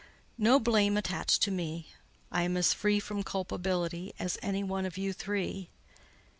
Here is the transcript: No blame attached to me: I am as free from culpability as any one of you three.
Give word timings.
No 0.39 0.59
blame 0.59 0.97
attached 0.97 1.43
to 1.43 1.51
me: 1.51 1.89
I 2.31 2.41
am 2.41 2.57
as 2.57 2.73
free 2.73 2.99
from 2.99 3.21
culpability 3.21 4.13
as 4.17 4.39
any 4.41 4.63
one 4.63 4.87
of 4.87 4.97
you 4.97 5.13
three. 5.13 5.69